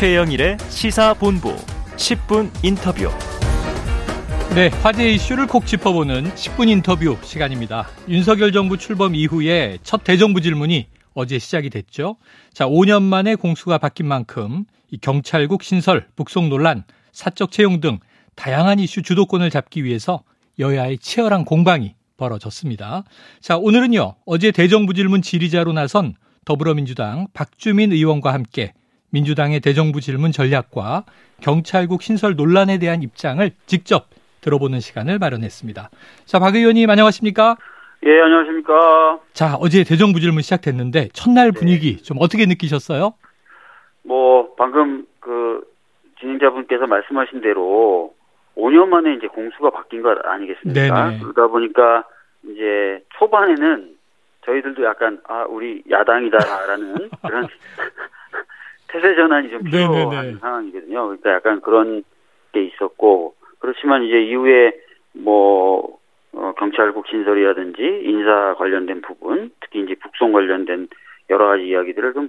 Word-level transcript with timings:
최영일의 0.00 0.56
시사본부 0.70 1.54
10분 1.96 2.50
인터뷰. 2.64 3.10
네, 4.54 4.68
화제 4.82 5.12
이슈를 5.12 5.46
콕 5.46 5.66
짚어보는 5.66 6.24
10분 6.30 6.70
인터뷰 6.70 7.18
시간입니다. 7.22 7.86
윤석열 8.08 8.50
정부 8.50 8.78
출범 8.78 9.14
이후에 9.14 9.76
첫 9.82 10.02
대정부 10.02 10.40
질문이 10.40 10.86
어제 11.12 11.38
시작이 11.38 11.68
됐죠. 11.68 12.16
자, 12.54 12.66
5년 12.66 13.02
만에 13.02 13.34
공수가 13.34 13.76
바뀐 13.76 14.06
만큼 14.06 14.64
이 14.90 14.96
경찰국 14.96 15.62
신설, 15.62 16.08
북송 16.16 16.48
논란, 16.48 16.84
사적 17.12 17.52
채용 17.52 17.82
등 17.82 17.98
다양한 18.36 18.78
이슈 18.78 19.02
주도권을 19.02 19.50
잡기 19.50 19.84
위해서 19.84 20.22
여야의 20.58 20.96
치열한 20.96 21.44
공방이 21.44 21.94
벌어졌습니다. 22.16 23.04
자, 23.42 23.58
오늘은요, 23.58 24.14
어제 24.24 24.50
대정부 24.50 24.94
질문 24.94 25.20
질의자로 25.20 25.74
나선 25.74 26.14
더불어민주당 26.46 27.26
박주민 27.34 27.92
의원과 27.92 28.32
함께 28.32 28.72
민주당의 29.12 29.60
대정부 29.60 30.00
질문 30.00 30.32
전략과 30.32 31.04
경찰국 31.40 32.02
신설 32.02 32.36
논란에 32.36 32.78
대한 32.78 33.02
입장을 33.02 33.48
직접 33.66 34.06
들어보는 34.40 34.80
시간을 34.80 35.18
마련했습니다. 35.18 35.90
자, 36.24 36.38
박 36.38 36.54
의원님 36.54 36.88
안녕하십니까? 36.88 37.56
예, 38.06 38.20
안녕하십니까? 38.22 39.20
자, 39.32 39.56
어제 39.60 39.84
대정부 39.84 40.20
질문 40.20 40.42
시작됐는데 40.42 41.08
첫날 41.12 41.52
분위기 41.52 41.96
네. 41.96 42.02
좀 42.02 42.16
어떻게 42.20 42.46
느끼셨어요? 42.46 43.12
뭐 44.02 44.54
방금 44.56 45.04
그 45.20 45.62
진행자분께서 46.20 46.86
말씀하신 46.86 47.42
대로 47.42 48.14
5년 48.56 48.88
만에 48.88 49.14
이제 49.14 49.26
공수가 49.26 49.70
바뀐 49.70 50.02
것 50.02 50.16
아니겠습니까? 50.24 51.08
네네. 51.10 51.18
그러다 51.20 51.48
보니까 51.48 52.04
이제 52.44 53.04
초반에는 53.18 53.96
저희들도 54.46 54.84
약간 54.84 55.20
아 55.28 55.44
우리 55.48 55.82
야당이다라는 55.90 57.10
그런 57.26 57.48
태세 58.90 59.14
전환이 59.14 59.50
좀 59.50 59.62
필요한 59.64 59.92
네네네. 60.10 60.38
상황이거든요. 60.38 61.06
그러니까 61.06 61.32
약간 61.32 61.60
그런 61.60 62.04
게 62.52 62.64
있었고 62.64 63.34
그렇지만 63.58 64.02
이제 64.04 64.20
이후에 64.22 64.72
뭐 65.12 65.98
어, 66.32 66.52
경찰국 66.58 67.06
신설이라든지 67.08 68.02
인사 68.04 68.54
관련된 68.58 69.02
부분, 69.02 69.50
특히 69.60 69.80
이제 69.80 69.94
북송 69.96 70.32
관련된 70.32 70.88
여러 71.30 71.46
가지 71.46 71.66
이야기들을 71.66 72.12
좀 72.14 72.28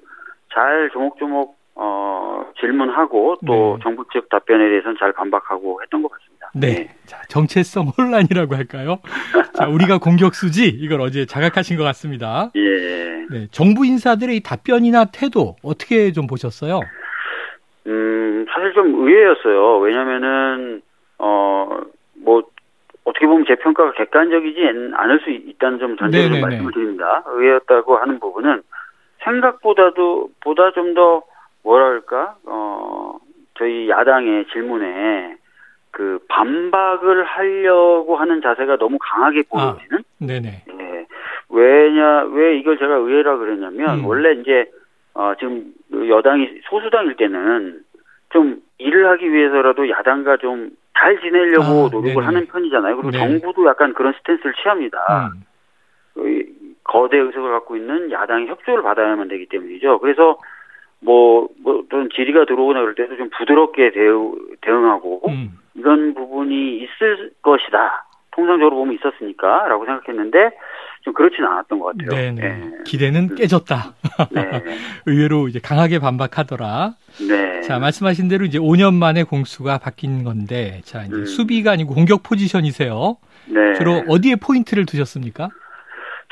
잘 0.54 0.89
조목조목 0.92 1.58
어, 1.76 2.52
질문하고 2.59 3.38
또 3.45 3.78
네. 3.78 3.84
정부 3.84 4.06
측 4.12 4.30
답변에 4.30 4.70
대해서는 4.70 4.98
잘 5.00 5.14
반박하고 5.14 5.82
했던 5.82 6.02
것 6.02 6.12
같습니다. 6.12 6.31
네. 6.54 6.68
네. 6.68 6.90
자, 7.06 7.22
정체성 7.30 7.92
혼란이라고 7.98 8.56
할까요? 8.56 9.00
자, 9.54 9.68
우리가 9.68 10.00
공격수지 10.00 10.68
이걸 10.68 11.02
어제 11.02 11.26
자각하신 11.26 11.78
것 11.78 11.84
같습니다. 11.84 12.52
예. 12.56 13.26
네. 13.30 13.48
정부 13.52 13.86
인사들의 13.86 14.36
이 14.38 14.40
답변이나 14.42 15.06
태도 15.06 15.56
어떻게 15.64 16.12
좀 16.12 16.28
보셨어요? 16.28 16.82
음, 17.88 18.46
사실 18.54 18.74
좀 18.74 18.94
의외였어요. 18.96 19.80
왜냐면은 19.80 20.82
어, 21.18 21.80
뭐 22.16 22.44
어떻게 23.06 23.26
보면 23.26 23.46
제 23.48 23.56
평가가 23.56 23.94
객관적이지 23.94 24.60
않을 24.94 25.20
수 25.22 25.30
있다는 25.30 25.80
점 25.80 25.98
전제로 25.98 26.40
말씀을 26.40 26.72
드립니다. 26.74 27.24
의외였다고 27.28 27.98
하는 27.98 28.20
부분은 28.20 28.62
생각보다도 29.24 30.30
보다 30.42 30.72
좀 30.72 30.94
더 30.94 31.24
뭐랄까 31.64 32.36
어 32.46 33.18
저희 33.58 33.90
야당의 33.90 34.46
질문에 34.52 35.36
그 35.92 36.20
반박을 36.28 37.23
하려고 37.23 38.16
하는 38.16 38.42
자세가 38.42 38.78
너무 38.78 38.97
강하게 39.00 39.44
아, 39.52 39.75
보이는. 39.75 40.03
아, 40.03 40.25
네네. 40.25 40.64
예. 40.80 41.06
왜냐 41.50 42.23
왜 42.31 42.58
이걸 42.58 42.78
제가 42.78 42.95
의외라 42.95 43.38
그랬냐면 43.38 44.00
음. 44.00 44.06
원래 44.06 44.33
이제 44.33 44.72
어 45.14 45.33
지금 45.38 45.73
여당이 45.94 46.61
소수당일 46.70 47.16
때는 47.17 47.81
좀 48.30 48.61
일을 48.78 49.09
하기 49.09 49.31
위해서라도 49.31 49.89
야당과 49.89 50.38
좀 50.38 50.72
잘 51.02 51.20
지내려고 51.20 51.64
아, 51.66 51.89
노력을 51.92 52.14
네네. 52.14 52.26
하는 52.26 52.45
편이잖아요. 52.45 52.95
그리고 52.95 53.11
네. 53.11 53.17
정부도 53.17 53.66
약간 53.67 53.93
그런 53.93 54.14
스탠스를 54.20 54.54
취합니다. 54.61 55.32
음. 55.33 55.43
그 56.14 56.45
거대 56.83 57.17
의석을 57.17 57.52
갖고 57.52 57.76
있는 57.76 58.11
야당의 58.11 58.48
협조를 58.48 58.83
받아야만 58.83 59.27
되기 59.27 59.48
때문이죠. 59.48 59.99
그래서 59.99 60.37
뭐, 60.99 61.48
뭐, 61.64 61.83
좀 61.89 62.10
질의가 62.10 62.45
들어오거나 62.45 62.82
그럴 62.82 62.93
때도 62.93 63.17
좀 63.17 63.30
부드럽게 63.36 63.92
대응, 63.92 64.36
대응하고, 64.61 65.23
음. 65.30 65.58
이런 65.76 66.14
부분이 66.14 66.77
있을 66.77 67.32
것이다. 67.42 68.05
통상적으로 68.32 68.77
보면 68.77 68.95
있었으니까, 68.95 69.67
라고 69.67 69.86
생각했는데, 69.86 70.52
좀 71.02 71.14
그렇지는 71.14 71.49
않았던 71.49 71.80
것 71.80 71.98
같아요. 71.98 72.09
네네. 72.09 72.42
네. 72.42 72.71
기대는 72.86 73.30
음. 73.32 73.36
깨졌다. 73.36 73.76
네. 74.31 74.42
의외로 75.08 75.48
이제 75.48 75.60
강하게 75.60 75.99
반박하더라. 75.99 76.93
네. 77.27 77.61
자, 77.61 77.80
말씀하신 77.80 78.27
대로 78.27 78.45
이제 78.45 78.60
5년 78.60 78.93
만에 78.93 79.23
공수가 79.23 79.80
바뀐 79.80 80.23
건데, 80.23 80.81
자, 80.83 81.04
이제 81.04 81.15
음. 81.15 81.26
수비가 81.26 81.71
아니고 81.71 81.95
공격 81.95 82.23
포지션이세요. 82.23 83.17
네. 83.48 83.73
주로 83.73 84.04
어디에 84.08 84.36
포인트를 84.36 84.86
두셨습니까? 84.86 85.49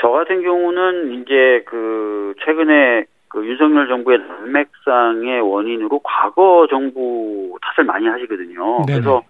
저 0.01 0.09
같은 0.09 0.44
경우는 0.44 1.22
이제 1.22 1.63
그, 1.66 2.33
최근에 2.45 3.05
그 3.29 3.45
윤석열 3.45 3.88
정부의 3.88 4.19
난맥상의 4.19 5.41
원인으로 5.41 6.00
과거 6.03 6.67
정부 6.69 7.57
탓을 7.62 7.85
많이 7.85 8.07
하시거든요. 8.07 8.85
네네. 8.85 9.00
그래서 9.00 9.22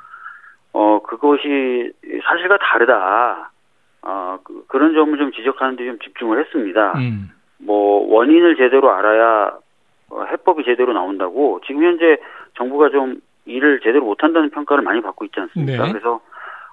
어 0.71 1.01
그것이 1.03 1.91
사실과 2.23 2.57
다르다. 2.57 3.51
어 4.01 4.39
그, 4.43 4.63
그런 4.67 4.93
점을 4.93 5.17
좀 5.17 5.31
지적하는데 5.31 5.85
좀 5.85 5.99
집중을 5.99 6.39
했습니다. 6.39 6.93
음. 6.97 7.29
뭐 7.57 8.07
원인을 8.15 8.55
제대로 8.55 8.91
알아야 8.91 9.57
어, 10.11 10.23
해법이 10.23 10.63
제대로 10.63 10.93
나온다고 10.93 11.59
지금 11.67 11.83
현재 11.83 12.17
정부가 12.55 12.89
좀 12.89 13.19
일을 13.45 13.81
제대로 13.81 14.05
못한다는 14.05 14.49
평가를 14.49 14.83
많이 14.83 15.01
받고 15.01 15.25
있지 15.25 15.39
않습니까? 15.39 15.85
네. 15.85 15.91
그래서 15.91 16.21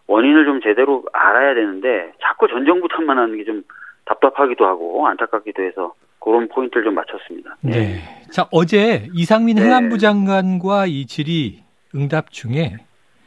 원인을 0.07 0.45
좀 0.45 0.61
제대로 0.61 1.05
알아야 1.13 1.55
되는데 1.55 2.13
자꾸 2.23 2.47
전 2.47 2.65
정부 2.65 2.87
탓만 2.89 3.19
하는 3.19 3.37
게 3.37 3.45
좀 3.45 3.63
답답하기도 4.07 4.65
하고 4.65 5.07
안타깝기도 5.09 5.63
해서 5.63 5.93
그런 6.27 6.49
포인트를 6.49 6.83
좀 6.83 6.95
맞췄습니다. 6.97 7.57
네. 7.61 7.71
네. 7.71 7.95
자, 8.33 8.49
어제 8.51 9.07
이상민 9.15 9.57
네. 9.57 9.63
행안부 9.63 9.99
장관과 9.99 10.87
이 10.87 11.07
질의 11.07 11.63
응답 11.95 12.33
중에 12.33 12.79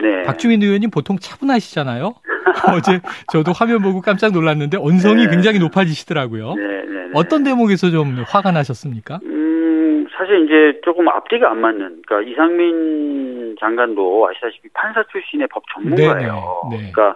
네. 0.02 0.24
박주민 0.24 0.62
의원님 0.62 0.90
보통 0.92 1.18
차분하시잖아요. 1.18 2.14
어제 2.76 3.00
저도 3.32 3.54
화면 3.54 3.82
보고 3.82 4.02
깜짝 4.02 4.34
놀랐는데 4.34 4.78
언성이 4.78 5.28
네. 5.28 5.30
굉장히 5.30 5.60
높아지시더라고요. 5.60 6.56
네, 6.56 6.62
네, 6.62 6.84
네, 6.84 7.12
어떤 7.14 7.46
대목에서 7.46 7.90
좀 7.90 8.22
화가 8.28 8.52
나셨습니까? 8.52 9.20
음, 9.24 10.06
사실 10.12 10.44
이제 10.44 10.82
조금 10.84 11.08
앞뒤가 11.08 11.52
안 11.52 11.62
맞는. 11.62 12.02
그러니까 12.06 12.30
이상민 12.30 13.56
장관도 13.62 14.28
아시다시피 14.28 14.68
판사 14.74 15.04
출신의 15.10 15.48
법 15.48 15.64
전문가예요. 15.74 16.64
그러니까 16.70 17.16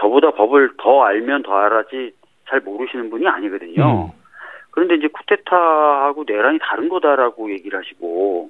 저보다 0.00 0.30
법을 0.30 0.70
더 0.78 1.02
알면 1.02 1.42
더 1.42 1.52
알아지 1.52 2.12
잘 2.48 2.60
모르시는 2.60 3.10
분이 3.10 3.28
아니거든요. 3.28 4.10
음. 4.14 4.27
그런데 4.78 4.94
이제 4.94 5.08
쿠데타하고 5.08 6.24
내란이 6.24 6.60
다른 6.62 6.88
거다라고 6.88 7.50
얘기를 7.50 7.76
하시고 7.76 8.48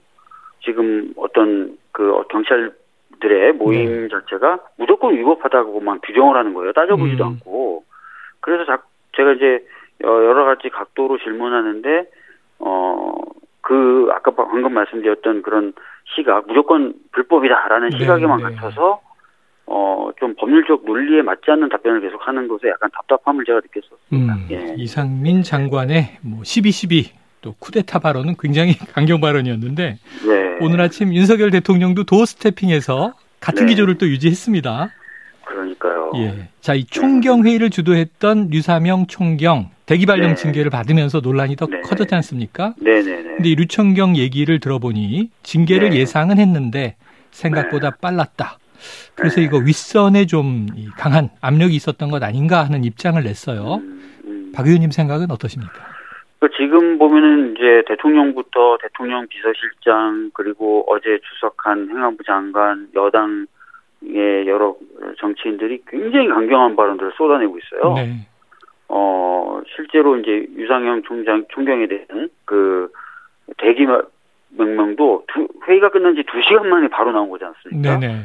지금 0.62 1.14
어떤 1.16 1.78
그 1.92 2.22
경찰들의 2.28 3.54
모임 3.54 4.02
네. 4.02 4.08
자체가 4.08 4.60
무조건 4.76 5.14
위법하다고만 5.16 6.00
규정을 6.02 6.36
하는 6.36 6.52
거예요. 6.52 6.72
따져보지도 6.72 7.24
음. 7.24 7.28
않고. 7.28 7.84
그래서 8.40 8.66
자, 8.66 8.82
제가 9.16 9.32
이제 9.32 9.66
여러 10.02 10.44
가지 10.44 10.68
각도로 10.68 11.18
질문하는데 11.18 12.10
어 12.58 13.18
그 13.68 14.08
아까 14.14 14.30
방금 14.30 14.72
말씀드렸던 14.72 15.42
그런 15.42 15.74
시각 16.16 16.46
무조건 16.46 16.94
불법이다라는 17.12 17.90
네, 17.90 17.98
시각에만 17.98 18.38
네. 18.38 18.44
갇혀서 18.44 19.02
어, 19.70 20.10
좀 20.18 20.34
법률적 20.36 20.84
논리에 20.84 21.22
맞지 21.22 21.42
않는 21.50 21.68
답변을 21.68 22.00
계속 22.00 22.26
하는 22.26 22.48
것에 22.48 22.68
약간 22.68 22.90
답답함을 22.92 23.44
제가 23.44 23.60
느꼈었습니다. 23.60 24.34
음, 24.34 24.46
예. 24.50 24.74
이상민 24.76 25.42
장관의 25.42 26.18
뭐 26.22 26.40
12.12, 26.40 27.10
또 27.42 27.54
쿠데타 27.58 27.98
발언은 27.98 28.36
굉장히 28.38 28.72
강경 28.94 29.20
발언이었는데, 29.20 29.98
네. 30.26 30.56
오늘 30.60 30.80
아침 30.80 31.14
윤석열 31.14 31.50
대통령도 31.50 32.04
도어 32.04 32.24
스태핑에서 32.24 33.14
같은 33.40 33.66
네. 33.66 33.72
기조를 33.72 33.98
또 33.98 34.08
유지했습니다. 34.08 34.90
그러니까요. 35.44 36.12
예. 36.16 36.48
자, 36.60 36.74
이 36.74 36.84
총경 36.84 37.44
회의를 37.44 37.70
주도했던 37.70 38.48
류사명 38.50 39.06
총경 39.06 39.70
대기 39.86 40.04
발령 40.04 40.30
네. 40.30 40.34
징계를 40.34 40.70
받으면서 40.70 41.20
논란이 41.20 41.56
더 41.56 41.66
네. 41.66 41.80
커졌지 41.80 42.14
않습니까? 42.14 42.74
네, 42.78 43.02
네, 43.02 43.22
네. 43.22 43.34
근데 43.36 43.48
이 43.48 43.54
류총경 43.54 44.16
얘기를 44.16 44.60
들어보니 44.60 45.30
징계를 45.42 45.90
네. 45.90 45.96
예상은 45.96 46.38
했는데 46.38 46.96
생각보다 47.30 47.90
네. 47.90 47.96
빨랐다. 48.00 48.58
그래서 49.14 49.40
이거 49.40 49.58
윗선에 49.58 50.26
좀 50.26 50.66
강한 50.96 51.28
압력이 51.40 51.74
있었던 51.74 52.10
것 52.10 52.22
아닌가 52.22 52.64
하는 52.64 52.84
입장을 52.84 53.22
냈어요. 53.22 53.76
음, 53.76 54.00
음. 54.24 54.52
박 54.54 54.66
의원님 54.66 54.90
생각은 54.90 55.30
어떠십니까? 55.30 55.72
그 56.40 56.48
지금 56.56 56.98
보면은 56.98 57.56
이제 57.56 57.82
대통령부터 57.88 58.78
대통령 58.80 59.26
비서실장 59.26 60.30
그리고 60.34 60.84
어제出석한 60.86 61.88
행안부 61.90 62.22
장관 62.24 62.88
여당의 62.94 64.46
여러 64.46 64.76
정치인들이 65.18 65.82
굉장히 65.88 66.28
강경한 66.28 66.76
발언들을 66.76 67.12
쏟아내고 67.16 67.58
있어요. 67.58 67.94
네. 67.94 68.26
어 68.88 69.60
실제로 69.74 70.16
이제 70.16 70.46
유상형 70.56 71.02
총장 71.02 71.44
총경에 71.48 71.88
대한 71.88 72.28
그 72.44 72.90
대기 73.58 73.86
명명도 74.50 75.24
두, 75.26 75.48
회의가 75.66 75.90
끝난 75.90 76.14
지 76.14 76.22
두 76.22 76.40
시간 76.42 76.68
만에 76.68 76.88
바로 76.88 77.10
나온 77.12 77.28
거지 77.30 77.44
않습니까? 77.44 77.98
네네. 77.98 78.22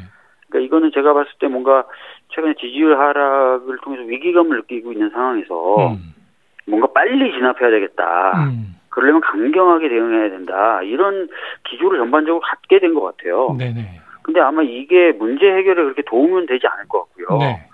그러니까 0.54 0.60
이거는 0.60 0.92
제가 0.94 1.14
봤을 1.14 1.32
때 1.40 1.48
뭔가 1.48 1.84
최근에 2.30 2.54
지지율 2.60 2.98
하락을 2.98 3.78
통해서 3.80 4.04
위기감을 4.04 4.58
느끼고 4.58 4.94
있는 4.94 5.10
상황에서 5.10 5.90
음. 5.94 6.14
뭔가 6.68 6.88
빨리 6.94 7.32
진압해야 7.32 7.72
되겠다. 7.72 8.32
음. 8.46 8.76
그러려면 8.90 9.22
강경하게 9.22 9.90
대응해야 9.90 10.30
된다. 10.30 10.82
이런 10.84 11.28
기조를 11.64 11.98
전반적으로 12.00 12.40
갖게 12.42 12.80
된 12.80 12.94
것 12.94 13.02
같아요. 13.02 13.56
네네. 13.58 14.00
근데 14.22 14.40
아마 14.40 14.62
이게 14.62 15.12
문제 15.14 15.46
해결에 15.52 15.82
그렇게 15.84 16.04
도움은 16.04 16.46
되지 16.46 16.68
않을 16.68 16.88
것 16.88 17.00
같고요. 17.10 17.40
네. 17.40 17.68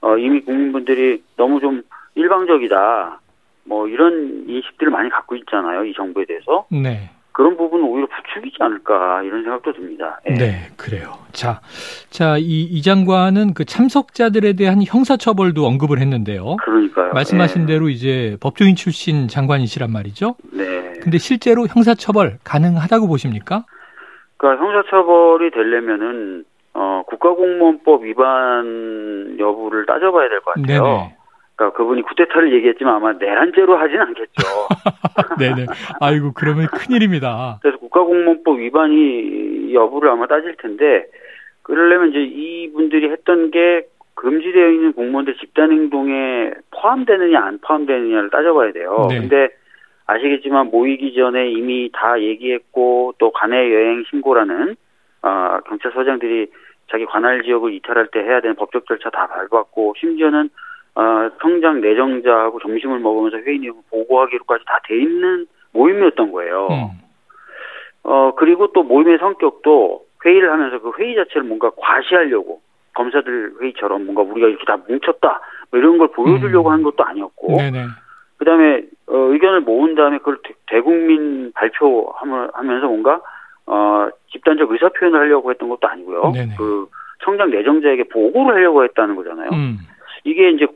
어, 0.00 0.16
이미 0.16 0.40
국민분들이 0.40 1.22
너무 1.36 1.60
좀 1.60 1.82
일방적이다. 2.14 3.20
뭐 3.64 3.86
이런 3.86 4.44
인식들을 4.48 4.90
많이 4.90 5.10
갖고 5.10 5.36
있잖아요. 5.36 5.84
이 5.84 5.92
정부에 5.92 6.24
대해서. 6.24 6.64
네. 6.70 7.10
그런 7.32 7.56
부분은 7.56 7.84
오히려 7.86 8.06
부추기지 8.06 8.56
않을까 8.60 9.22
이런 9.22 9.42
생각도 9.42 9.72
듭니다. 9.72 10.20
네, 10.26 10.34
네 10.34 10.54
그래요. 10.76 11.14
자, 11.32 11.60
자, 12.10 12.36
이, 12.38 12.62
이 12.62 12.82
장관은 12.82 13.54
그 13.54 13.64
참석자들에 13.64 14.52
대한 14.54 14.82
형사처벌도 14.84 15.64
언급을 15.64 15.98
했는데요. 15.98 16.56
그러니까요. 16.62 17.12
말씀하신 17.14 17.66
네. 17.66 17.72
대로 17.74 17.88
이제 17.88 18.36
법조인 18.40 18.76
출신 18.76 19.28
장관이시란 19.28 19.90
말이죠. 19.90 20.36
네. 20.52 20.92
근데 21.02 21.18
실제로 21.18 21.66
형사처벌 21.66 22.38
가능하다고 22.44 23.08
보십니까? 23.08 23.64
그러니까 24.36 24.64
형사처벌이 24.64 25.50
되려면은 25.52 26.44
어, 26.74 27.02
국가공무원법 27.06 28.04
위반 28.04 29.36
여부를 29.38 29.86
따져봐야 29.86 30.28
될 30.28 30.40
것 30.40 30.54
같아요. 30.54 30.82
네네. 30.84 31.16
그러니까 31.56 31.76
그분이 31.76 32.02
쿠데타를 32.02 32.52
얘기했지만 32.54 32.94
아마 32.94 33.12
내란죄로 33.12 33.76
하진 33.76 34.00
않겠죠. 34.00 34.42
네네. 35.38 35.66
아이고 36.00 36.32
그러면 36.34 36.66
큰일입니다. 36.66 37.58
그래서 37.62 37.78
국가공무원법 37.78 38.58
위반이 38.58 39.74
여부를 39.74 40.10
아마 40.10 40.26
따질 40.26 40.56
텐데 40.56 41.06
그러려면 41.62 42.10
이제 42.10 42.20
이분들이 42.20 43.10
했던 43.10 43.50
게 43.50 43.86
금지되어 44.14 44.70
있는 44.70 44.92
공무원들 44.92 45.36
집단 45.36 45.72
행동에 45.72 46.52
포함되느냐 46.70 47.40
안 47.40 47.58
포함되느냐를 47.60 48.30
따져봐야 48.30 48.72
돼요. 48.72 49.06
네. 49.10 49.20
근데 49.20 49.48
아시겠지만 50.06 50.70
모이기 50.70 51.14
전에 51.14 51.50
이미 51.50 51.90
다 51.92 52.20
얘기했고 52.20 53.14
또 53.18 53.30
관내 53.32 53.72
여행 53.72 54.04
신고라는 54.10 54.76
어, 55.22 55.58
경찰서장들이 55.66 56.48
자기 56.90 57.06
관할 57.06 57.42
지역을 57.42 57.72
이탈할 57.74 58.08
때 58.12 58.20
해야 58.20 58.40
되는 58.40 58.56
법적 58.56 58.86
절차 58.86 59.08
다 59.10 59.26
밟았고 59.26 59.94
심지어는 59.98 60.50
어, 60.94 61.30
성장 61.40 61.80
내정자하고 61.80 62.60
점심을 62.60 62.98
먹으면서 63.00 63.38
회의 63.38 63.58
내용을 63.58 63.82
보고하기로까지 63.90 64.64
다 64.66 64.78
돼 64.84 65.00
있는 65.00 65.46
모임이었던 65.72 66.32
거예요. 66.32 66.68
음. 66.70 66.88
어, 68.04 68.34
그리고 68.36 68.72
또 68.72 68.82
모임의 68.82 69.18
성격도 69.18 70.02
회의를 70.24 70.52
하면서 70.52 70.78
그 70.80 70.92
회의 70.98 71.14
자체를 71.14 71.44
뭔가 71.44 71.70
과시하려고 71.76 72.60
검사들 72.94 73.54
회의처럼 73.60 74.04
뭔가 74.04 74.22
우리가 74.22 74.48
이렇게 74.48 74.64
다 74.66 74.76
뭉쳤다 74.86 75.40
뭐 75.70 75.80
이런 75.80 75.96
걸 75.98 76.08
보여주려고 76.08 76.68
음. 76.68 76.72
한 76.72 76.82
것도 76.82 77.04
아니었고 77.04 77.56
그다음에 78.36 78.82
어, 79.06 79.16
의견을 79.16 79.60
모은 79.60 79.94
다음에 79.94 80.18
그걸 80.18 80.38
대, 80.66 80.80
국민 80.80 81.52
발표하면서 81.52 82.86
뭔가 82.86 83.20
어, 83.66 84.08
집단적 84.32 84.70
의사 84.70 84.88
표현을 84.90 85.20
하려고 85.20 85.50
했던 85.50 85.68
것도 85.68 85.88
아니고요. 85.88 86.32
네네. 86.32 86.54
그 86.58 86.88
청장 87.24 87.50
내정자에게 87.50 88.04
보고를 88.04 88.56
하려고 88.56 88.84
했다는 88.84 89.14
거잖아요. 89.14 89.50
음. 89.52 89.78
이게 90.24 90.50
이제 90.50 90.66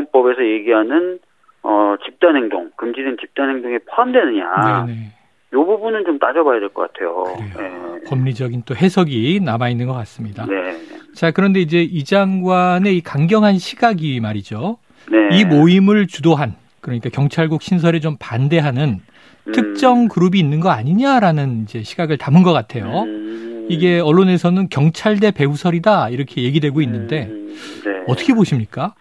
공무원법에서 0.00 0.44
얘기하는 0.44 1.18
어, 1.62 1.96
집단 2.04 2.36
행동, 2.36 2.70
금지된 2.76 3.16
집단 3.20 3.50
행동에 3.50 3.78
포함되느냐. 3.90 4.84
네네. 4.86 5.12
요 5.52 5.64
부분은 5.64 6.04
좀 6.04 6.18
따져봐야 6.18 6.60
될 6.60 6.68
것 6.70 6.92
같아요. 6.92 7.24
네. 7.56 8.00
법리적인 8.08 8.62
또 8.66 8.74
해석이 8.74 9.40
남아 9.42 9.68
있는 9.70 9.86
것 9.86 9.94
같습니다. 9.94 10.44
네. 10.46 10.76
자, 11.14 11.30
그런데 11.30 11.60
이제 11.60 11.82
이 11.82 12.04
장관의 12.04 12.96
이 12.96 13.00
강경한 13.00 13.58
시각이 13.58 14.20
말이죠. 14.20 14.78
네. 15.10 15.36
이 15.38 15.44
모임을 15.44 16.06
주도한 16.08 16.54
그러니까 16.80 17.08
경찰국 17.10 17.62
신설에 17.62 18.00
좀 18.00 18.16
반대하는 18.20 19.00
음. 19.46 19.52
특정 19.52 20.08
그룹이 20.08 20.38
있는 20.38 20.60
거 20.60 20.70
아니냐라는 20.70 21.62
이제 21.62 21.82
시각을 21.82 22.18
담은 22.18 22.42
것 22.42 22.52
같아요. 22.52 23.02
음. 23.02 23.66
이게 23.68 23.98
언론에서는 23.98 24.68
경찰대 24.68 25.32
배후설이다 25.32 26.10
이렇게 26.10 26.42
얘기되고 26.42 26.80
있는데 26.82 27.26
음. 27.26 27.56
네. 27.84 28.02
어떻게 28.08 28.34
보십니까? 28.34 28.94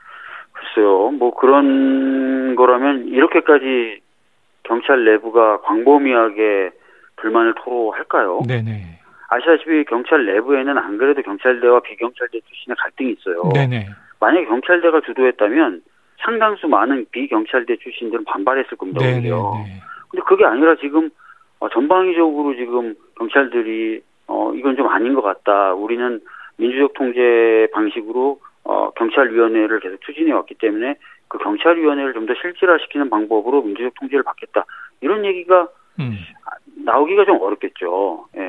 글쎄요, 0.76 1.12
뭐 1.12 1.34
그런 1.34 2.56
거라면 2.56 3.08
이렇게까지 3.08 4.02
경찰 4.64 5.06
내부가 5.06 5.62
광범위하게 5.62 6.72
불만을 7.16 7.56
토로할까요? 7.64 8.42
네네. 8.46 9.00
아시다시피 9.30 9.86
경찰 9.86 10.26
내부에는 10.26 10.78
안 10.78 10.98
그래도 10.98 11.22
경찰대와 11.22 11.80
비경찰대 11.80 12.40
출신의 12.42 12.76
갈등이 12.78 13.14
있어요. 13.14 13.52
네네. 13.54 13.88
만약에 14.20 14.46
경찰대가 14.46 15.02
주도했다면 15.02 15.82
상당수 16.24 16.68
많은 16.68 17.06
비경찰대 17.12 17.78
출신들은 17.78 18.26
반발했을 18.26 18.78
겁니다. 18.78 19.00
네네. 19.00 19.30
근데 20.10 20.24
그게 20.28 20.46
아니라 20.46 20.76
지금 20.76 21.10
어, 21.60 21.70
전방위적으로 21.70 22.56
지금 22.56 22.96
경찰들이 23.18 24.02
어 24.28 24.52
이건 24.54 24.76
좀 24.76 24.88
아닌 24.88 25.14
것 25.14 25.22
같다. 25.22 25.74
우리는 25.74 26.20
민주적 26.58 26.94
통제 26.94 27.68
방식으로 27.74 28.40
어 28.66 28.92
경찰위원회를 28.92 29.80
계속 29.80 30.02
추진해 30.02 30.32
왔기 30.34 30.56
때문에 30.56 30.96
그 31.28 31.38
경찰위원회를 31.38 32.14
좀 32.14 32.26
더 32.26 32.34
실질화시키는 32.42 33.10
방법으로 33.10 33.62
민주적 33.62 33.94
통제를 34.00 34.24
받겠다. 34.24 34.66
이런 35.02 35.24
얘기가 35.26 35.70
음. 36.00 36.18
나오기가 36.84 37.26
좀 37.26 37.40
어렵겠죠. 37.42 38.28
예. 38.38 38.42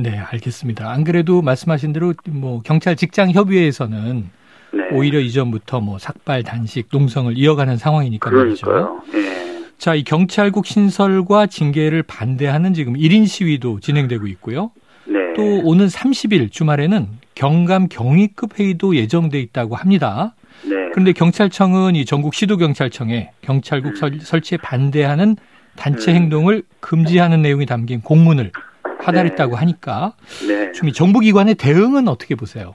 네, 0.00 0.18
알겠습니다. 0.18 0.90
안 0.90 1.04
그래도 1.04 1.42
말씀하신 1.42 1.92
대로 1.92 2.12
뭐 2.28 2.60
경찰 2.64 2.96
직장 2.96 3.30
협의회에서는 3.30 4.24
네. 4.72 4.88
오히려 4.92 5.18
이전부터 5.20 5.80
뭐 5.80 5.98
삭발, 5.98 6.42
단식, 6.42 6.88
농성을 6.92 7.32
이어가는 7.36 7.76
상황이니까 7.76 8.30
그러니까요. 8.30 9.00
말이죠. 9.12 9.18
예. 9.18 9.52
자, 9.78 9.94
이 9.94 10.04
경찰국 10.04 10.66
신설과 10.66 11.46
징계를 11.46 12.02
반대하는 12.04 12.72
지금 12.72 12.94
1인 12.94 13.26
시위도 13.26 13.80
진행되고 13.80 14.26
있고요. 14.28 14.70
네. 15.06 15.32
또 15.34 15.42
오는 15.64 15.86
30일 15.86 16.50
주말에는 16.52 17.06
경감 17.34 17.88
경위급 17.88 18.58
회의도 18.58 18.96
예정돼 18.96 19.38
있다고 19.40 19.76
합니다. 19.76 20.34
네. 20.68 20.90
그런데 20.90 21.12
경찰청은 21.12 21.96
이 21.96 22.04
전국 22.04 22.34
시도 22.34 22.56
경찰청에 22.56 23.30
경찰국 23.40 24.02
음. 24.02 24.18
설치에 24.20 24.58
반대하는 24.58 25.36
단체 25.76 26.12
음. 26.12 26.16
행동을 26.16 26.62
금지하는 26.80 27.42
내용이 27.42 27.66
담긴 27.66 28.02
공문을 28.02 28.52
하달했다고 28.98 29.52
네. 29.52 29.58
하니까 29.58 30.12
네. 30.46 30.72
좀 30.72 30.90
정부기관의 30.90 31.56
대응은 31.56 32.08
어떻게 32.08 32.34
보세요? 32.34 32.74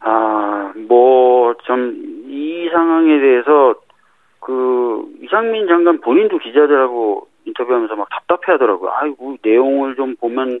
아, 0.00 0.72
뭐, 0.88 1.54
좀, 1.64 1.94
이 2.28 2.68
상황에 2.72 3.18
대해서 3.18 3.74
그 4.40 5.04
이상민 5.22 5.66
장관 5.66 6.00
본인도 6.00 6.38
기자들하고 6.38 7.26
인터뷰하면서 7.46 7.96
막 7.96 8.08
답답해 8.10 8.52
하더라고요. 8.52 8.90
아이고, 8.92 9.38
내용을 9.42 9.96
좀 9.96 10.14
보면 10.16 10.60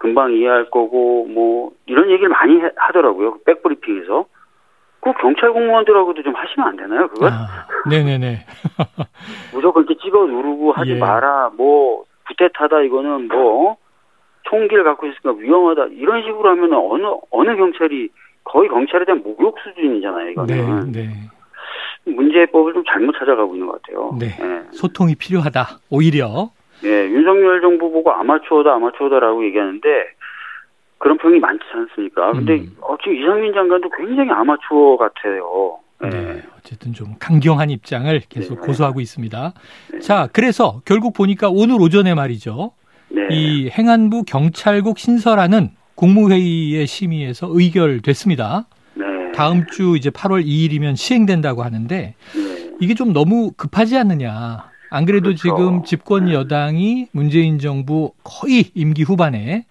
금방 0.00 0.32
이해할 0.32 0.70
거고, 0.70 1.26
뭐, 1.26 1.72
이런 1.84 2.10
얘기를 2.10 2.30
많이 2.30 2.58
하더라고요. 2.74 3.32
그 3.32 3.42
백브리핑에서. 3.44 4.24
그 5.02 5.12
경찰 5.20 5.52
공무원들하고도 5.52 6.22
좀 6.22 6.34
하시면 6.34 6.68
안 6.68 6.76
되나요, 6.76 7.08
그거? 7.08 7.28
아, 7.28 7.66
네네네. 7.88 8.38
무조건 9.52 9.84
이렇게 9.84 10.02
찍어 10.02 10.26
누르고 10.26 10.72
하지 10.72 10.92
예. 10.92 10.98
마라, 10.98 11.50
뭐, 11.54 12.04
부태타다, 12.26 12.80
이거는 12.82 13.28
뭐, 13.28 13.76
총기를 14.44 14.84
갖고 14.84 15.06
있으니까 15.06 15.32
위험하다, 15.32 15.86
이런 15.92 16.22
식으로 16.22 16.48
하면 16.50 16.72
어느, 16.72 17.06
어느 17.30 17.56
경찰이 17.56 18.08
거의 18.44 18.70
경찰에 18.70 19.04
대한 19.04 19.22
모욕 19.22 19.54
수준이잖아요, 19.62 20.30
이거는. 20.30 20.92
네, 20.92 21.02
네. 21.02 21.10
문제법을 22.06 22.72
좀 22.72 22.82
잘못 22.86 23.12
찾아가고 23.18 23.54
있는 23.54 23.66
것 23.66 23.82
같아요. 23.82 24.16
네. 24.18 24.28
네. 24.38 24.62
소통이 24.72 25.14
필요하다. 25.14 25.66
오히려. 25.90 26.50
네, 26.82 27.08
윤석열 27.10 27.60
정부 27.60 27.90
보고 27.90 28.12
아마추어다, 28.12 28.74
아마추어다라고 28.74 29.44
얘기하는데 29.46 29.88
그런 30.98 31.18
평이 31.18 31.38
많지 31.38 31.64
않습니까? 31.72 32.32
근데 32.32 32.54
음. 32.54 32.76
어, 32.80 32.96
지금 33.02 33.16
이상민 33.16 33.52
장관도 33.52 33.90
굉장히 33.90 34.30
아마추어 34.30 34.96
같아요. 34.96 35.78
네. 36.02 36.08
네. 36.08 36.42
어쨌든 36.58 36.92
좀 36.92 37.14
강경한 37.18 37.70
입장을 37.70 38.20
계속 38.28 38.60
네. 38.60 38.66
고수하고 38.66 39.00
있습니다. 39.00 39.52
네. 39.92 39.98
자, 40.00 40.28
그래서 40.32 40.80
결국 40.84 41.14
보니까 41.14 41.48
오늘 41.50 41.76
오전에 41.80 42.14
말이죠. 42.14 42.72
네. 43.08 43.28
이 43.30 43.70
행안부 43.70 44.24
경찰국 44.26 44.98
신설하는 44.98 45.70
국무회의의 45.94 46.86
심의에서 46.86 47.48
의결됐습니다. 47.50 48.66
다음 49.34 49.64
주 49.66 49.96
이제 49.96 50.10
8월 50.10 50.44
2일이면 50.44 50.96
시행된다고 50.96 51.62
하는데 51.62 52.14
네. 52.34 52.70
이게 52.80 52.94
좀 52.94 53.12
너무 53.12 53.52
급하지 53.56 53.96
않느냐. 53.96 54.69
안 54.90 55.06
그래도 55.06 55.24
그렇죠. 55.24 55.42
지금 55.42 55.84
집권 55.84 56.26
네. 56.26 56.34
여당이 56.34 57.06
문재인 57.12 57.58
정부 57.58 58.12
거의 58.24 58.70
임기 58.74 59.04
후반에 59.04 59.64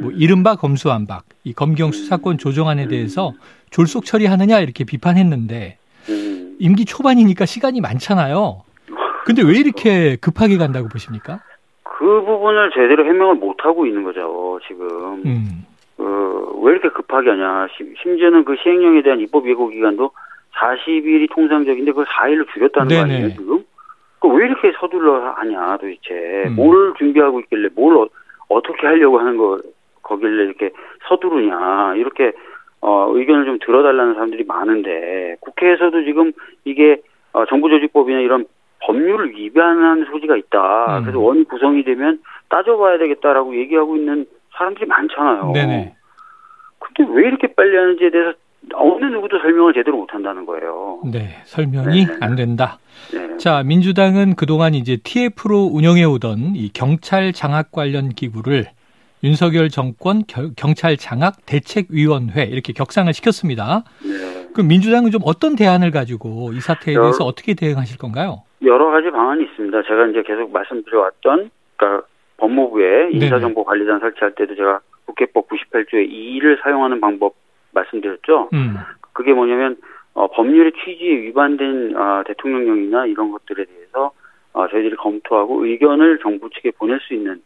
뭐 0.00 0.10
음. 0.10 0.14
이른바 0.16 0.54
검수안박, 0.54 1.24
이 1.44 1.52
검경 1.52 1.88
음. 1.88 1.92
수사권 1.92 2.38
조정안에 2.38 2.86
대해서 2.86 3.32
졸속 3.70 4.04
처리하느냐 4.04 4.60
이렇게 4.60 4.84
비판했는데 4.84 5.76
음. 6.08 6.56
임기 6.60 6.84
초반이니까 6.84 7.46
시간이 7.46 7.80
많잖아요. 7.80 8.62
근데 9.24 9.42
왜 9.42 9.58
이렇게 9.58 10.16
급하게 10.16 10.56
간다고 10.56 10.88
보십니까? 10.88 11.40
그그 11.82 12.22
부분을 12.24 12.70
제대로 12.72 13.04
해명을 13.04 13.34
못 13.34 13.56
하고 13.64 13.86
있는 13.86 14.04
거죠 14.04 14.58
지금. 14.66 15.22
음. 15.26 15.66
어, 15.98 16.60
왜 16.62 16.72
이렇게 16.72 16.88
급하게 16.88 17.30
하냐. 17.30 17.66
심지어는 18.02 18.44
그 18.44 18.56
시행령에 18.62 19.02
대한 19.02 19.20
입법 19.20 19.48
예고 19.48 19.68
기간도 19.68 20.12
40일이 20.54 21.30
통상적인데 21.34 21.90
그걸 21.90 22.06
4일로 22.06 22.46
줄였다는 22.52 22.88
네네. 22.88 23.00
거 23.00 23.04
아니에요 23.04 23.28
지금? 23.30 23.64
그왜 24.20 24.46
이렇게 24.46 24.72
서둘러 24.78 25.32
하냐 25.36 25.78
도대체 25.78 26.44
음. 26.46 26.56
뭘 26.56 26.94
준비하고 26.98 27.40
있길래 27.40 27.70
뭘 27.74 28.08
어, 28.48 28.60
떻게 28.62 28.86
하려고 28.86 29.18
하는 29.18 29.36
거 29.36 29.58
거길래 30.02 30.44
이렇게 30.44 30.70
서두르냐 31.08 31.94
이렇게 31.96 32.32
어, 32.80 33.10
의견을 33.12 33.44
좀 33.44 33.58
들어달라는 33.60 34.14
사람들이 34.14 34.44
많은데 34.44 35.36
국회에서도 35.40 36.04
지금 36.04 36.32
이게 36.64 37.00
어, 37.32 37.44
정부조직법이나 37.46 38.20
이런 38.20 38.46
법률을 38.82 39.30
위반한 39.30 40.06
소지가 40.10 40.36
있다. 40.36 40.98
음. 40.98 41.02
그래서 41.02 41.20
원이 41.20 41.44
구성이 41.44 41.84
되면 41.84 42.18
따져봐야 42.48 42.98
되겠다라고 42.98 43.54
얘기하고 43.56 43.96
있는 43.96 44.26
사람들이 44.56 44.86
많잖아요. 44.86 45.52
네네. 45.52 45.94
근데 46.78 47.12
왜 47.12 47.28
이렇게 47.28 47.46
빨리 47.54 47.76
하는지에 47.76 48.10
대해서 48.10 48.32
어느 48.74 49.04
누구도 49.06 49.38
설명을 49.38 49.72
제대로 49.72 49.96
못 49.96 50.12
한다는 50.12 50.46
거예요. 50.46 51.00
네, 51.10 51.40
설명이 51.44 52.06
네. 52.06 52.16
안 52.20 52.36
된다. 52.36 52.78
네. 53.12 53.36
자, 53.38 53.62
민주당은 53.64 54.34
그동안 54.36 54.74
이제 54.74 54.98
TF로 55.02 55.70
운영해 55.72 56.04
오던 56.04 56.54
이 56.54 56.70
경찰 56.72 57.32
장악 57.32 57.72
관련 57.72 58.10
기구를 58.10 58.66
윤석열 59.22 59.68
정권 59.68 60.22
경찰 60.56 60.96
장악 60.96 61.44
대책위원회 61.46 62.44
이렇게 62.44 62.72
격상을 62.72 63.12
시켰습니다. 63.12 63.84
네. 64.02 64.48
그럼 64.52 64.68
민주당은 64.68 65.10
좀 65.10 65.22
어떤 65.24 65.56
대안을 65.56 65.90
가지고 65.90 66.52
이 66.52 66.60
사태에 66.60 66.94
여러, 66.94 67.04
대해서 67.04 67.24
어떻게 67.24 67.54
대응하실 67.54 67.98
건가요? 67.98 68.42
여러 68.62 68.90
가지 68.90 69.10
방안이 69.10 69.44
있습니다. 69.44 69.82
제가 69.82 70.06
이제 70.06 70.22
계속 70.22 70.52
말씀드려왔던 70.52 71.50
그러니까 71.76 72.06
법무부에 72.38 73.10
인사정보관리단 73.12 74.00
설치할 74.00 74.34
때도 74.34 74.54
제가 74.54 74.80
국회법 75.06 75.48
98조의 75.48 76.10
2를 76.10 76.62
사용하는 76.62 77.00
방법 77.00 77.34
말씀드렸죠. 77.72 78.50
음. 78.52 78.76
그게 79.12 79.32
뭐냐면 79.32 79.76
어, 80.14 80.28
법률의 80.28 80.72
취지에 80.84 81.22
위반된 81.22 81.96
어, 81.96 82.22
대통령령이나 82.26 83.06
이런 83.06 83.30
것들에 83.30 83.64
대해서 83.64 84.12
어, 84.52 84.68
저희들이 84.68 84.96
검토하고 84.96 85.64
의견을 85.64 86.18
정부 86.22 86.50
측에 86.50 86.72
보낼 86.72 87.00
수 87.00 87.14
있는 87.14 87.40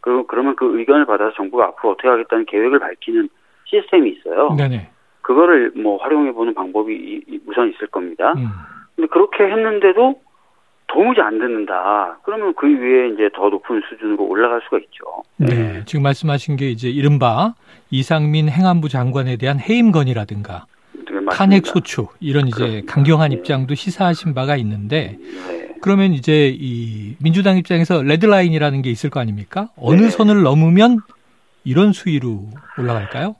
그 0.00 0.24
그러면 0.26 0.56
그 0.56 0.78
의견을 0.78 1.06
받아서 1.06 1.32
정부가 1.34 1.66
앞으로 1.66 1.92
어떻게 1.92 2.08
하겠다는 2.08 2.46
계획을 2.46 2.78
밝히는 2.78 3.28
시스템이 3.66 4.10
있어요. 4.10 4.54
네네. 4.56 4.90
그거를 5.22 5.72
뭐 5.76 5.98
활용해 5.98 6.32
보는 6.32 6.54
방법이 6.54 7.40
우선 7.46 7.70
있을 7.70 7.86
겁니다. 7.88 8.32
음. 8.36 8.48
근데 8.96 9.08
그렇게 9.08 9.44
했는데도 9.44 10.20
도무지 10.92 11.20
안 11.20 11.38
듣는다. 11.38 12.18
그러면 12.24 12.52
그 12.54 12.66
위에 12.66 13.10
이제 13.14 13.28
더 13.34 13.48
높은 13.48 13.80
수준으로 13.88 14.24
올라갈 14.24 14.60
수가 14.64 14.78
있죠. 14.78 15.04
네. 15.36 15.46
네. 15.54 15.82
지금 15.86 16.02
말씀하신 16.02 16.56
게 16.56 16.70
이제 16.70 16.88
이른바 16.88 17.54
이상민 17.90 18.48
행안부 18.48 18.88
장관에 18.88 19.36
대한 19.36 19.58
해임 19.58 19.92
건이라든가 19.92 20.66
네, 20.92 21.02
탄핵 21.30 21.66
소추 21.66 22.08
이런 22.20 22.48
이제 22.48 22.58
그렇습니다. 22.58 22.92
강경한 22.92 23.30
네. 23.30 23.36
입장도 23.36 23.74
시사하신 23.74 24.34
바가 24.34 24.56
있는데 24.56 25.16
네. 25.18 25.74
그러면 25.80 26.12
이제 26.12 26.54
이 26.54 27.16
민주당 27.22 27.56
입장에서 27.56 28.02
레드라인이라는 28.02 28.82
게 28.82 28.90
있을 28.90 29.10
거 29.10 29.20
아닙니까? 29.20 29.68
어느 29.76 30.02
네. 30.02 30.10
선을 30.10 30.42
넘으면 30.42 30.98
이런 31.64 31.92
수위로 31.92 32.48
올라갈까요? 32.78 33.36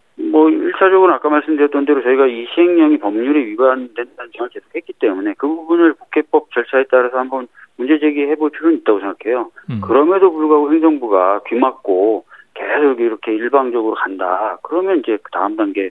뭐 0.81 0.89
1차적으로 0.89 1.13
아까 1.13 1.29
말씀드렸던 1.29 1.85
대로 1.85 2.03
저희가 2.03 2.27
이 2.27 2.47
시행령이 2.55 2.99
법률에 2.99 3.45
위반된다는 3.47 4.33
주장을 4.33 4.51
계속했기 4.51 4.95
때문에 4.95 5.35
그 5.37 5.47
부분을 5.47 5.95
국회법 5.95 6.51
절차에 6.53 6.85
따라서 6.91 7.19
한번 7.19 7.49
문제 7.77 7.99
제기해 7.99 8.37
볼 8.37 8.51
필요는 8.51 8.79
있다고 8.79 9.01
생각해요. 9.01 9.51
음. 9.71 9.81
그럼에도 9.83 10.33
불구하고 10.33 10.73
행정부가 10.73 11.43
귀막고 11.47 12.25
계속 12.55 13.01
이렇게 13.01 13.35
일방적으로 13.35 13.95
간다. 13.95 14.59
그러면 14.63 15.01
이제 15.01 15.19
그 15.23 15.31
다음 15.31 15.57
단계를 15.57 15.91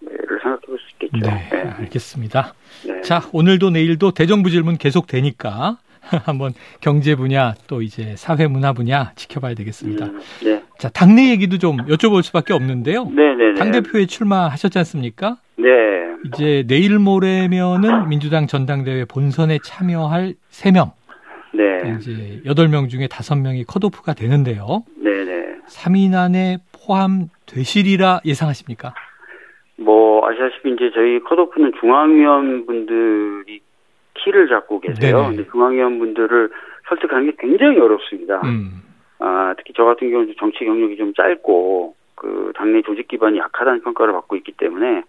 생각해 0.00 0.60
볼 0.66 0.78
수 0.78 0.86
있겠죠. 0.92 1.18
네, 1.18 1.48
네. 1.50 1.70
알겠습니다. 1.78 2.54
네. 2.86 3.00
자, 3.02 3.20
오늘도 3.32 3.70
내일도 3.70 4.10
대정부 4.12 4.50
질문 4.50 4.76
계속 4.76 5.06
되니까 5.06 5.78
한번 6.24 6.52
경제 6.80 7.14
분야 7.14 7.54
또 7.66 7.82
이제 7.82 8.16
사회 8.16 8.46
문화 8.46 8.72
분야 8.72 9.12
지켜봐야 9.16 9.54
되겠습니다. 9.54 10.06
음, 10.06 10.20
네. 10.42 10.62
자, 10.80 10.88
당내 10.88 11.28
얘기도 11.28 11.58
좀 11.58 11.76
여쭤볼 11.76 12.22
수밖에 12.22 12.54
없는데요. 12.54 13.04
네, 13.14 13.34
네, 13.34 13.52
네. 13.52 13.54
당 13.54 13.70
대표에 13.70 14.06
출마하셨지 14.06 14.78
않습니까? 14.78 15.36
네. 15.58 15.68
이제 16.24 16.64
내일 16.66 16.98
모레면은 16.98 18.08
민주당 18.08 18.46
전당대회 18.46 19.04
본선에 19.04 19.58
참여할 19.62 20.32
3명. 20.50 20.92
네. 21.52 21.96
이제 21.98 22.40
8명 22.46 22.88
중에 22.88 23.08
5명이 23.08 23.66
컷오프가 23.66 24.14
되는데요. 24.14 24.84
네, 24.96 25.24
네. 25.24 25.58
3인 25.68 26.14
안에 26.14 26.58
포함되시리라 26.72 28.20
예상하십니까? 28.24 28.94
뭐 29.76 30.26
아시다시피 30.26 30.72
이제 30.72 30.90
저희 30.94 31.20
컷오프는 31.20 31.72
중앙위원 31.78 32.64
분들이 32.64 33.60
키를 34.14 34.48
잡고 34.48 34.80
계세요. 34.80 35.24
네네. 35.24 35.36
근데 35.36 35.50
중앙위원분들을 35.50 36.50
설득하는 36.88 37.26
게 37.30 37.36
굉장히 37.38 37.78
어렵습니다. 37.78 38.40
음. 38.44 38.89
아, 39.20 39.54
특히 39.56 39.72
저 39.76 39.84
같은 39.84 40.10
경우는 40.10 40.34
정치 40.38 40.64
경력이 40.64 40.96
좀 40.96 41.12
짧고 41.14 41.94
그 42.14 42.52
당내 42.56 42.82
조직 42.82 43.08
기반이 43.08 43.38
약하다는 43.38 43.82
평가를 43.82 44.12
받고 44.14 44.36
있기 44.36 44.52
때문에 44.52 45.02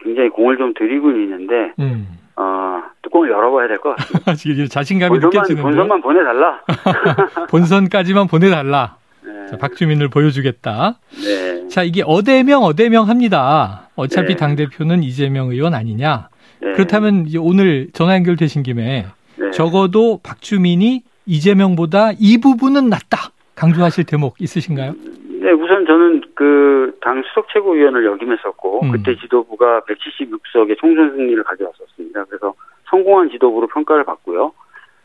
굉장히 0.00 0.28
공을 0.30 0.56
좀 0.58 0.74
들이고 0.74 1.10
있는데 1.12 1.72
음. 1.78 2.06
어, 2.36 2.82
뚜껑을 3.02 3.30
열어봐야 3.30 3.68
될 3.68 3.78
것 3.78 3.96
같습니다. 3.96 4.34
지금 4.36 4.66
자신감이 4.66 5.18
느껴지는데 5.18 5.62
본선만 5.62 6.02
보내달라. 6.02 6.60
본선까지만 7.50 8.26
보내달라. 8.28 8.96
네. 9.24 9.46
자, 9.48 9.56
박주민을 9.56 10.08
보여주겠다. 10.08 10.98
네. 11.24 11.68
자, 11.68 11.82
이게 11.82 12.02
어대명 12.04 12.62
어대명 12.62 13.08
합니다. 13.08 13.88
어차피 13.96 14.34
네. 14.34 14.36
당 14.36 14.54
대표는 14.56 15.02
이재명 15.02 15.50
의원 15.50 15.74
아니냐. 15.74 16.28
네. 16.60 16.72
그렇다면 16.72 17.26
오늘 17.40 17.88
전화 17.92 18.14
연결되신 18.14 18.62
김에 18.62 19.06
네. 19.36 19.50
적어도 19.52 20.20
박주민이 20.22 21.02
이재명보다 21.26 22.12
이 22.18 22.38
부분은 22.38 22.88
낫다 22.88 23.30
강조하실 23.56 24.04
대목 24.04 24.40
있으신가요? 24.40 24.92
네, 25.40 25.50
우선 25.52 25.86
저는 25.86 26.22
그 26.34 26.76
당 27.06 27.22
수석 27.22 27.48
최고위원을 27.50 28.04
역임했었고 28.04 28.80
음. 28.82 28.90
그때 28.90 29.14
지도부가 29.16 29.82
176석의 29.82 30.76
총선 30.78 31.12
승리를 31.12 31.40
가져왔었습니다. 31.44 32.24
그래서 32.24 32.52
성공한 32.90 33.30
지도부로 33.30 33.68
평가를 33.68 34.02
받고요. 34.02 34.52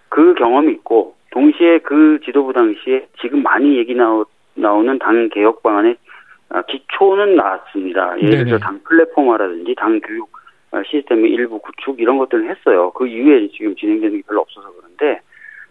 그 0.10 0.34
경험이 0.34 0.74
있고 0.74 1.16
동시에 1.30 1.78
그 1.80 2.20
지도부 2.26 2.54
당시에 2.54 3.08
지금 3.22 3.44
많이 3.44 3.78
얘기 3.78 3.94
나오, 3.94 4.26
나오는 4.56 4.98
당 4.98 5.30
개혁 5.30 5.62
방안의 5.62 5.96
아, 6.50 6.64
기초는 6.64 7.36
나왔습니다. 7.36 8.20
예를 8.20 8.46
들어 8.46 8.58
당 8.58 8.80
플랫폼화라든지 8.84 9.76
당 9.76 10.02
교육 10.02 10.32
어, 10.72 10.82
시스템의 10.84 11.30
일부 11.30 11.60
구축 11.60 12.00
이런 12.00 12.18
것들을 12.18 12.50
했어요. 12.50 12.92
그 12.92 13.06
이후에 13.06 13.48
지금 13.50 13.76
진행되는 13.76 14.18
게 14.18 14.24
별로 14.28 14.42
없어서 14.42 14.72
그런데 14.76 15.22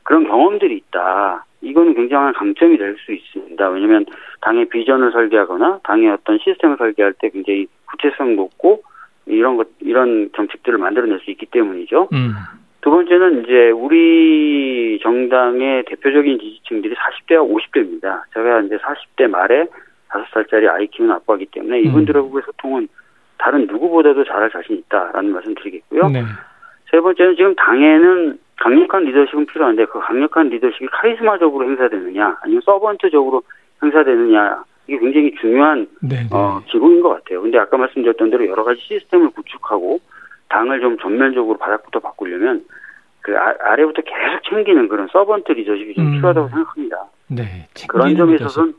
그런 0.05 0.29
경험들이 0.29 0.77
있다. 0.77 1.45
이거는 1.63 1.95
굉장한 1.95 2.33
강점이 2.35 2.79
될 2.79 2.97
수 3.05 3.13
있습니다. 3.13 3.69
왜냐하면 3.69 4.07
당의 4.41 4.67
비전을 4.69 5.13
설계하거나 5.13 5.81
당의 5.85 6.09
어떤 6.11 6.39
시스템을 6.39 6.77
설계할 6.77 7.15
때 7.15 7.29
굉장히 7.31 7.67
구체성 7.87 8.37
높고 8.37 8.83
이런 9.27 9.57
것 9.57 9.69
이런 9.81 10.31
정책들을 10.35 10.79
만들어낼 10.79 11.21
수 11.21 11.31
있기 11.31 11.47
때문이죠. 11.47 12.09
음. 12.13 12.33
두 12.81 12.91
번째는 12.91 13.45
이제 13.45 13.71
우리 13.71 14.99
정당의 15.03 15.85
대표적인 15.87 16.39
지지층들이 16.39 16.95
40대와 16.95 17.47
50대입니다. 17.47 18.23
제가 18.33 18.61
이제 18.63 18.79
40대 18.79 19.29
말에 19.29 19.67
5살짜리 20.09 20.69
아이 20.69 20.87
키우는 20.87 21.15
아빠이기 21.17 21.47
때문에 21.53 21.81
이분들하고의 21.83 22.43
소통은 22.47 22.89
다른 23.39 23.67
누구보다도 23.67 24.25
잘할 24.25 24.51
자신 24.51 24.77
있다라는 24.79 25.33
말씀 25.33 25.55
드리겠고요. 25.55 26.09
네. 26.09 26.23
세 26.91 27.01
번째는 27.01 27.37
지금 27.37 27.55
당에는 27.55 28.39
강력한 28.61 29.05
리더십은 29.05 29.47
필요한데 29.47 29.87
그 29.87 29.99
강력한 30.01 30.49
리더십이 30.49 30.87
카리스마적으로 30.93 31.69
행사되느냐 31.69 32.37
아니면 32.43 32.63
서번트적으로 32.65 33.43
행사되느냐 33.83 34.63
이게 34.87 34.99
굉장히 34.99 35.35
중요한 35.41 35.87
네, 36.03 36.17
네. 36.17 36.29
어, 36.31 36.61
기본인 36.67 37.01
것 37.01 37.09
같아요. 37.09 37.41
근데 37.43 37.59
아까 37.59 37.77
말씀드렸던 37.79 38.31
대로 38.31 38.47
여러 38.47 38.63
가지 38.63 38.81
시스템을 38.83 39.31
구축하고 39.31 39.99
당을 40.51 40.81
좀 40.81 40.99
전면적으로 40.99 41.57
바닥부터 41.57 42.01
바꾸려면 42.01 42.65
그 43.23 43.37
아, 43.37 43.75
래부터 43.77 44.03
계속 44.03 44.43
챙기는 44.51 44.89
그런 44.89 45.09
서번트 45.09 45.53
리더십이 45.53 45.95
좀 45.95 46.07
음. 46.07 46.13
필요하다고 46.13 46.49
생각합니다. 46.49 47.05
네, 47.29 47.69
그런 47.89 48.15
점에서는 48.15 48.75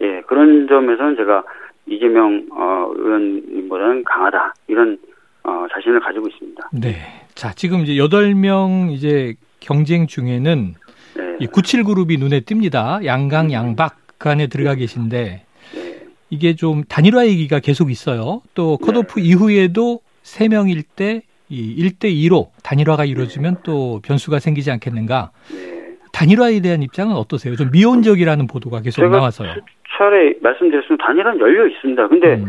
예 0.00 0.22
그런 0.22 0.66
점에서는 0.66 1.16
제가 1.16 1.42
이재명 1.86 2.46
어, 2.52 2.90
의원님보다는 2.94 4.04
강하다 4.04 4.54
이런 4.68 4.98
어, 5.46 5.66
자신을 5.72 6.00
가지고 6.00 6.28
있습니다. 6.28 6.70
네. 6.72 6.96
자 7.34 7.52
지금 7.52 7.80
이제 7.80 7.96
여덟 7.96 8.34
명 8.34 8.88
이제 8.90 9.34
경쟁 9.60 10.06
중에는 10.06 10.74
네. 11.16 11.36
이 11.40 11.46
97그룹이 11.46 12.18
눈에 12.18 12.40
띱니다. 12.40 13.04
양강 13.04 13.52
양박 13.52 13.96
그 14.18 14.28
안에 14.28 14.48
들어가 14.48 14.74
네. 14.74 14.80
계신데 14.80 15.44
네. 15.74 16.02
이게 16.30 16.54
좀 16.54 16.82
단일화 16.84 17.26
얘기가 17.26 17.60
계속 17.60 17.90
있어요. 17.90 18.42
또 18.54 18.76
컷오프 18.78 19.20
네. 19.20 19.26
이후에도 19.26 20.00
3명일 20.22 20.82
때 20.96 21.22
이 21.48 21.76
1대 21.76 22.12
2로 22.12 22.48
단일화가 22.62 23.04
이루어지면 23.04 23.58
또 23.62 24.00
변수가 24.04 24.40
생기지 24.40 24.70
않겠는가. 24.70 25.30
단일화에 26.12 26.60
대한 26.60 26.82
입장은 26.82 27.14
어떠세요? 27.14 27.54
좀 27.56 27.70
미온적이라는 27.70 28.46
보도가 28.46 28.80
계속 28.80 29.06
나와서요. 29.08 29.54
수차례 29.92 30.34
말씀드렸으면 30.40 30.98
단일화는 30.98 31.40
열려 31.40 31.68
있습니다. 31.68 32.08
근데 32.08 32.34
음. 32.34 32.46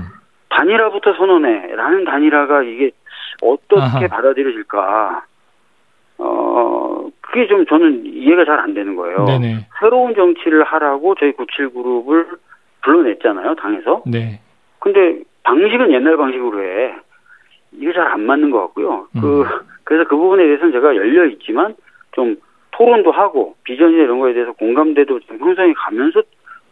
단일화부터 0.49 1.13
선언해라는 1.13 2.05
단일화가 2.05 2.63
이게 2.63 2.91
어떻게 3.41 3.79
아하. 3.81 4.07
받아들여질까? 4.07 5.23
어, 6.19 7.07
그게 7.21 7.47
좀 7.47 7.65
저는 7.65 8.05
이해가 8.05 8.45
잘 8.45 8.59
안 8.59 8.73
되는 8.73 8.95
거예요. 8.95 9.25
네네. 9.25 9.67
새로운 9.79 10.15
정치를 10.15 10.63
하라고 10.63 11.15
저희 11.15 11.31
97그룹을 11.33 12.37
불러냈잖아요, 12.81 13.55
당에서. 13.55 14.03
네. 14.07 14.39
근데 14.79 15.19
방식은 15.43 15.91
옛날 15.91 16.17
방식으로 16.17 16.63
해. 16.63 16.95
이게 17.73 17.93
잘 17.93 18.07
안 18.07 18.21
맞는 18.25 18.49
것 18.49 18.59
같고요. 18.61 19.07
음. 19.15 19.21
그, 19.21 19.45
그래서 19.83 20.07
그 20.07 20.15
부분에 20.15 20.43
대해서는 20.43 20.71
제가 20.71 20.95
열려 20.95 21.25
있지만 21.25 21.75
좀 22.13 22.37
토론도 22.71 23.11
하고 23.11 23.55
비전이나 23.63 24.03
이런 24.03 24.19
거에 24.19 24.33
대해서 24.33 24.53
공감대도 24.53 25.19
좀 25.21 25.37
형성해 25.37 25.73
가면서 25.73 26.21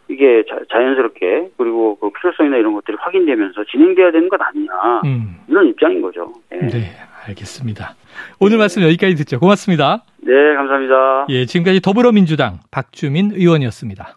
이게 0.08 0.44
자, 0.48 0.80
연스럽게 0.80 1.50
그리고 1.56 1.96
그 1.98 2.10
필요성이나 2.10 2.56
이런 2.56 2.74
것들이 2.74 2.96
확인되면서 3.00 3.64
진행돼야 3.64 4.12
되는 4.12 4.28
것 4.28 4.40
아니냐 4.40 4.72
음. 5.04 5.36
이런 5.48 5.66
입장인 5.66 6.00
거죠. 6.00 6.32
네. 6.50 6.58
네, 6.68 6.92
알겠습니다. 7.26 7.94
오늘 8.40 8.58
말씀 8.58 8.82
여기까지 8.82 9.16
듣죠. 9.16 9.40
고맙습니다. 9.40 10.04
네, 10.18 10.32
감사합니다. 10.54 11.26
예, 11.28 11.44
지금까지 11.44 11.80
더불어민주당 11.80 12.58
박주민 12.70 13.32
의원이었습니다. 13.32 14.14